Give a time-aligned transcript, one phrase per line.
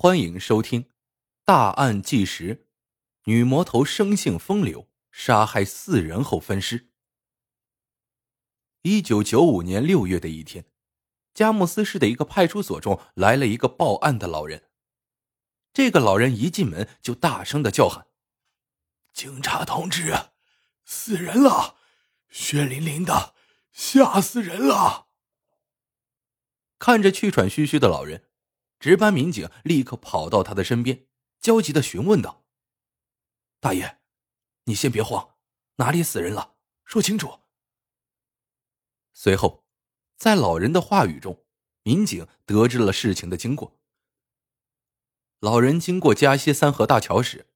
[0.00, 0.84] 欢迎收听
[1.44, 2.54] 《大案纪实》，
[3.24, 6.92] 女魔头生性风流，杀害四人后分尸。
[8.82, 10.66] 一九九五年六月的一天，
[11.34, 14.70] 佳木斯市的一个派出所中来了一个报案的老人。
[15.72, 18.06] 这个老人一进门就大声的叫喊
[19.12, 20.14] ：“警察同志，
[20.84, 21.76] 死人了！
[22.28, 23.34] 血淋淋的，
[23.72, 25.08] 吓死人了！”
[26.78, 28.27] 看着气喘吁吁的老人。
[28.78, 31.06] 值班民警立刻跑到他的身边，
[31.40, 32.44] 焦急的询问道
[33.60, 33.98] ：“大爷，
[34.64, 35.36] 你先别慌，
[35.76, 36.54] 哪里死人了？
[36.84, 37.40] 说清楚。”
[39.12, 39.64] 随后，
[40.16, 41.44] 在老人的话语中，
[41.82, 43.80] 民警得知了事情的经过。
[45.40, 47.48] 老人经过嘉西三河大桥时，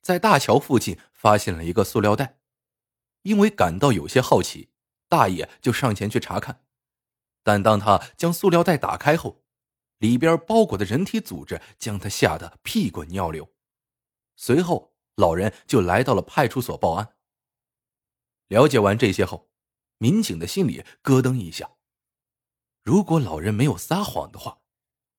[0.00, 2.38] 在大桥附近发现了一个塑料袋，
[3.22, 4.70] 因为感到有些好奇，
[5.08, 6.64] 大爷就上前去查看。
[7.42, 9.42] 但当他将塑料袋打开后，
[9.98, 13.52] 里边包裹的人体组织将他吓得屁滚尿流，
[14.36, 17.16] 随后老人就来到了派出所报案。
[18.46, 19.50] 了解完这些后，
[19.98, 21.72] 民警的心里咯噔一下。
[22.82, 24.60] 如果老人没有撒谎的话，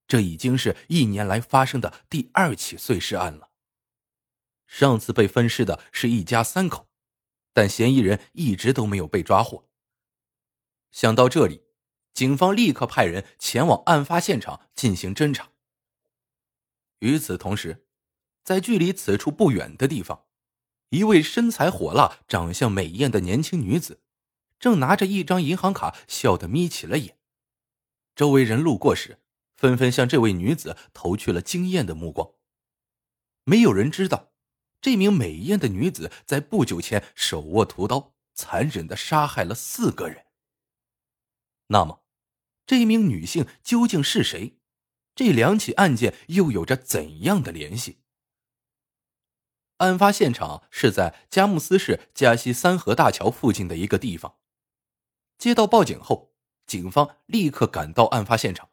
[0.08, 3.52] 这已经是一年来发生的第二起碎尸案了。
[4.66, 6.88] 上次被分尸的是一家三口，
[7.54, 9.70] 但嫌疑人一直都没有被抓获。
[10.92, 11.69] 想到这里。
[12.20, 15.52] 警方立刻派人前往案发现场进行侦查。
[17.00, 17.88] 与此同时，
[18.44, 20.26] 在距离此处不远的地方，
[20.90, 24.02] 一位身材火辣、长相美艳的年轻女子，
[24.60, 27.18] 正拿着一张银行卡，笑得眯起了眼。
[28.18, 29.22] 周围人路过时，
[29.56, 32.32] 纷纷向这位女子投去了惊艳的目光。
[33.46, 34.34] 没有人知道，
[34.82, 40.26] 这名美艳的女子在不久前手握屠刀，残忍的杀害了四个人。
[41.68, 42.02] 那么，
[42.70, 44.60] 这名女性究竟是谁？
[45.16, 48.04] 这两起案件又有着怎样的联系？
[49.78, 54.36] 案发现场是在佳木斯市佳西三河大桥附近的一个地方。
[55.40, 56.36] 接到报警后，
[56.68, 58.70] 警方立刻赶到案发现场。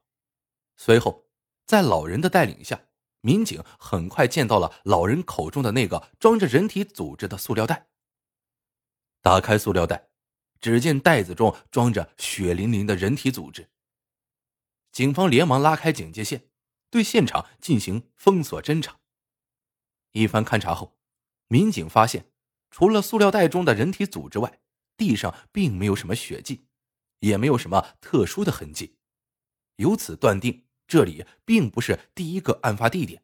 [0.76, 1.24] 随后，
[1.64, 2.88] 在老人的带领下，
[3.22, 7.86] 民警很快见到了老人口中的那个装着人体组织的塑料袋。
[9.22, 10.10] 打开塑料袋。
[10.60, 13.70] 只见袋子中装着血淋淋的人体组织。
[14.96, 16.48] 警方连忙拉开警戒线，
[16.88, 18.98] 对现场进行封锁侦查。
[20.12, 20.96] 一番勘查后，
[21.48, 22.32] 民警发现，
[22.70, 24.62] 除了塑料袋中的人体组织外，
[24.96, 26.64] 地上并没有什么血迹，
[27.18, 28.96] 也没有什么特殊的痕迹，
[29.76, 33.22] 由此断定这里并不是第一个案发地点，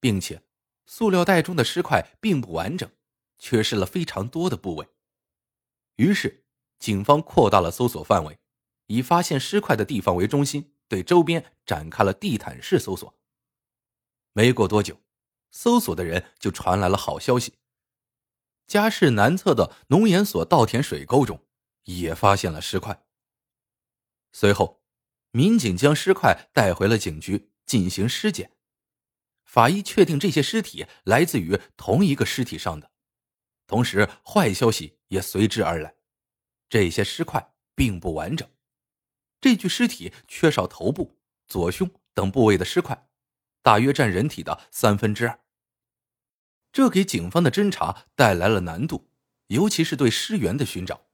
[0.00, 0.42] 并且，
[0.86, 2.90] 塑料袋中的尸块并不完整，
[3.36, 4.88] 缺失了非常多的部位。
[5.96, 6.46] 于是，
[6.78, 8.38] 警方扩大了搜索范围，
[8.86, 13.18] 以发现尸块的地方为中心，对周边展开了地毯式搜索。
[14.32, 15.00] 没过多久，
[15.50, 17.54] 搜索的人就传来了好消息：
[18.66, 21.46] 家市南侧的农研所稻田水沟中
[21.84, 23.04] 也发现了尸块。
[24.32, 24.82] 随后，
[25.30, 28.50] 民警将尸块带回了警局进行尸检，
[29.44, 32.90] 法医确定这些尸体来自于同一个尸体上的。
[33.66, 35.94] 同时，坏消息也随之而来，
[36.68, 38.48] 这些尸块并不完整，
[39.44, 43.10] 这具尸体缺少头部、左胸等部位的尸块，
[43.60, 45.38] 大约占人体的三分之二。
[46.72, 49.10] 这给警方的侦查带来了难度，
[49.48, 51.08] 尤其是对尸源的寻找。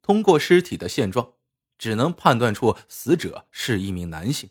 [0.00, 1.32] 通过尸体的现状，
[1.76, 4.50] 只能判断出死者是一名男性，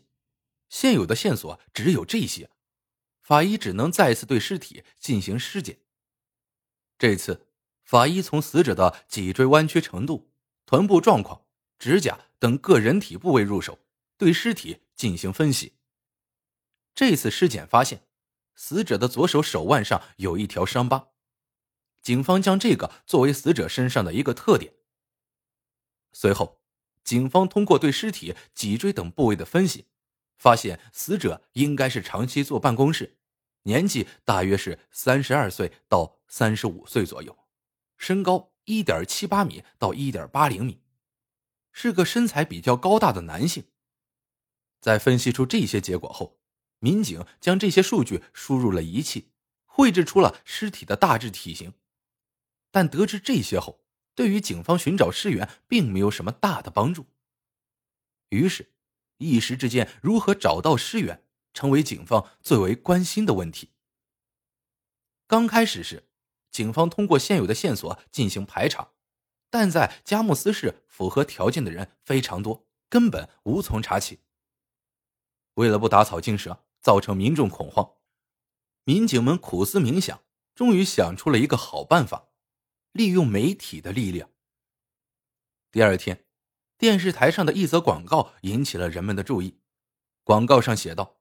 [0.68, 2.50] 现有的线索只有这些，
[3.22, 5.78] 法医只能再次对尸体进行尸检。
[6.98, 7.46] 这次，
[7.82, 10.30] 法医从死者的脊椎弯曲程度、
[10.66, 11.39] 臀部状况、
[11.80, 13.78] 指甲等各人体部位入手，
[14.18, 15.72] 对尸体进行分析。
[16.94, 18.06] 这次尸检发现，
[18.54, 21.08] 死者的左手手腕上有一条伤疤，
[22.02, 24.74] 警方将这个作为死者身上的一个特点。
[26.12, 26.60] 随后，
[27.02, 29.86] 警方通过对尸体脊椎等部位的分析，
[30.36, 33.16] 发现死者应该是长期坐办公室。
[33.62, 37.38] 年纪大约是三十二岁到三十五岁左右，
[37.96, 40.82] 身高一点七八米到一点八零米，
[41.72, 43.64] 是个身材比较高大的男性。
[44.80, 46.38] 在分析出这些结果后，
[46.78, 49.30] 民警将这些数据输入了仪器，
[49.64, 51.74] 绘制出了尸体的大致体型。
[52.70, 53.84] 但得知这些后，
[54.14, 57.06] 对于警方寻找尸源并没有什么大的帮助。
[58.30, 58.72] 于是，
[59.18, 61.24] 一时之间，如何找到尸源？
[61.52, 63.70] 成为警方最为关心的问题。
[65.26, 66.08] 刚开始时，
[66.52, 68.92] 警方通过现有的线索进行排查，
[69.50, 74.20] 但在佳木斯市符合条件的人非常多，根本无从查起。
[75.54, 77.96] 为了不打草惊蛇，造成民众恐慌，
[78.84, 80.22] 民警们苦思冥想，
[80.54, 82.28] 终于想出了一个好办法，
[82.92, 84.30] 利用媒体的力量。
[85.72, 86.24] 第二天，
[86.78, 89.60] 电视台上的一则广告引起了人们的注意。
[90.22, 91.18] 广告上写道：“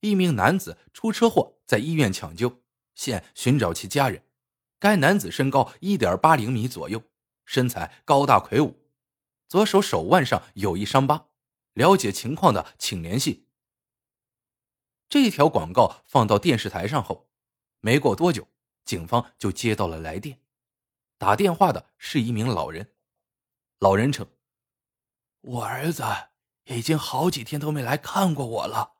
[0.00, 2.62] 一名男子出车祸，在医院抢救，
[2.94, 4.24] 现寻找其家人。
[4.78, 7.02] 该男子身高一点八零米左右，
[7.50, 8.78] 身材高大魁梧，
[9.48, 11.26] 左手手腕上有一伤疤。
[11.72, 13.48] 了解情况的，请联系。”
[15.10, 17.28] 这条广告放到电视台上后，
[17.80, 18.46] 没过多久，
[18.84, 20.38] 警方就接到了来电。
[21.18, 22.92] 打电话的是一名老人。
[23.80, 24.30] 老人称
[25.42, 26.04] ：“我儿子
[26.66, 28.92] 已经好几天都没来看过我了，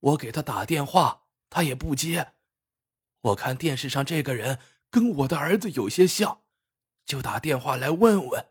[0.00, 2.32] 我给他打电话，他也不接。
[3.20, 4.58] 我看电视上这个人
[4.90, 6.42] 跟我的儿子有些像，
[7.08, 8.46] 就打电话来问问。”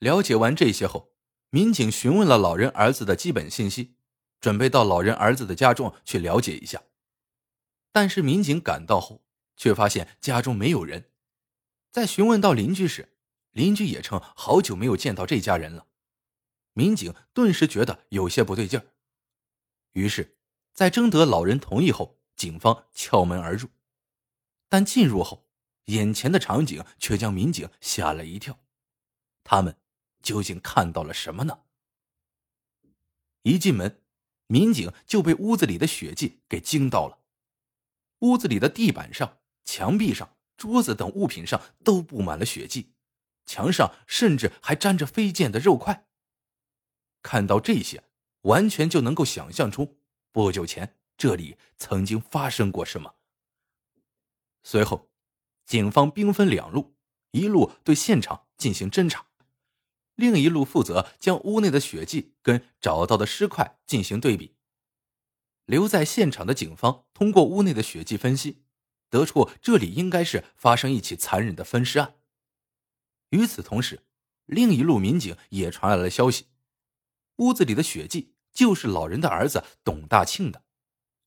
[0.00, 1.12] 了解完这些后，
[1.50, 3.94] 民警询问了老人儿子的基本信息，
[4.40, 6.82] 准备到老人儿子的家中去了解一下。
[7.92, 9.22] 但是民警赶到后，
[9.56, 11.10] 却发现家中没有人。
[11.90, 13.16] 在询问到邻居时，
[13.50, 15.86] 邻居也称好久没有见到这家人了，
[16.72, 18.86] 民警顿时觉得有些不对劲儿。
[19.92, 20.38] 于是，
[20.72, 23.68] 在征得老人同意后，警方敲门而入。
[24.68, 25.49] 但进入后，
[25.86, 28.58] 眼前的场景却将民警吓了一跳。
[29.42, 29.76] 他们
[30.22, 31.60] 究竟看到了什么呢？
[33.42, 34.02] 一进门，
[34.46, 37.18] 民警就被屋子里的血迹给惊到了。
[38.20, 42.92] 屋子里的地板上、墙壁上、桌子等物品上都布满了血迹。
[43.46, 46.06] 墙上甚至还沾着飞溅的肉块。
[47.22, 48.04] 看到这些，
[48.42, 49.98] 完全就能够想象出
[50.30, 53.16] 不久前这里曾经发生过什么。
[54.62, 55.09] 随后，
[55.70, 56.96] 警方兵分两路，
[57.30, 59.26] 一路对现场进行侦查，
[60.16, 64.56] 另一路负责将屋内的血迹跟找到的尸块进行对比。
[65.66, 68.64] 留在现场的警方通过屋内的血迹分析，
[69.10, 72.16] 得出这里应该是发生一起残忍的分尸案。
[73.28, 74.02] 与此同时，
[74.46, 76.46] 另一路民警也传来了消息：
[77.36, 80.64] 屋子里的血迹就是老人的儿子董大庆的，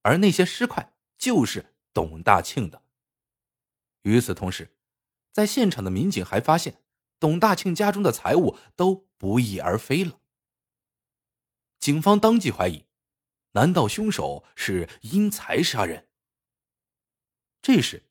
[0.02, 2.83] 而那些尸块就是董大庆的。
[4.04, 4.74] 与此同时，
[5.34, 6.82] 在现场的民警还发现，
[7.20, 10.20] 董大庆家中的财物都不翼而飞了。
[11.80, 12.86] 警方当即怀疑：
[13.52, 16.08] 难道凶手是因财杀人？
[17.62, 18.04] 这时，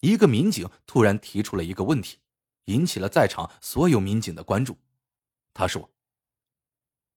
[0.00, 2.18] 一个民警突然提出了一个问题。
[2.66, 4.78] 引起了在场所有民警的关注。
[5.52, 5.90] 他说：“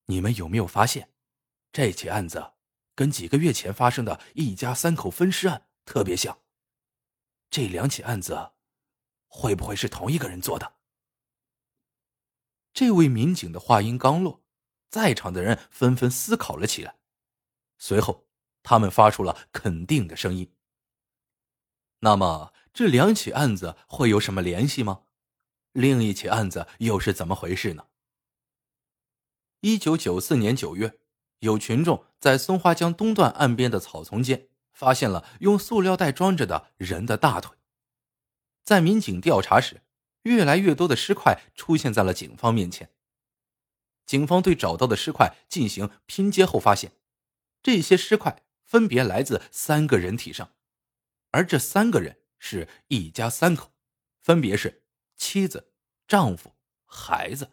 [0.04, 1.10] 你们有没有发现，
[1.72, 2.52] 这起案子
[2.94, 6.38] 跟几个月前发生的一家三口分尸案特别像？
[7.50, 8.52] 这两起案子
[9.26, 10.74] 会不会是同一个人做的？”
[12.72, 14.44] 这位民警的话音刚落，
[14.88, 16.96] 在场的人纷纷思考了起来，
[17.78, 18.28] 随后
[18.62, 20.54] 他们发出了肯定的声音。
[22.00, 25.02] 那么，这两起案子会有什么联系吗？
[25.72, 27.88] 另一起案子又是怎么回事呢？
[29.60, 31.00] 一九九四年九月，
[31.40, 34.48] 有群众在松花江东段岸边的草丛间
[34.78, 37.56] 发现了用塑料袋装着的人的大腿。
[38.62, 39.82] 在民警调查时，
[40.22, 42.92] 越来越多的尸块出现在了警方面前。
[44.06, 46.92] 警方对找到的尸块进行拼接后，发现
[47.60, 50.52] 这些尸块分别来自三个人体上，
[51.32, 53.72] 而这三个人是一家三口，
[54.20, 54.84] 分别是
[55.16, 55.72] 妻子。
[56.06, 56.54] 丈夫、
[56.86, 57.50] 孩子。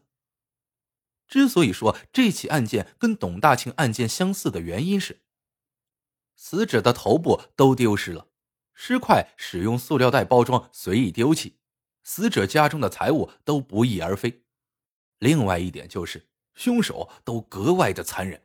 [1.27, 5.24] 之所以说这起案件跟董大庆案件相似的原因是，
[6.35, 8.27] 死者的头部都丢失了，
[8.73, 11.57] 尸块使用塑料袋包装，随意丢弃，
[12.03, 14.43] 死者家中的财物都不翼而飞。
[15.19, 18.44] 另外一点就是，凶手都格外的残忍。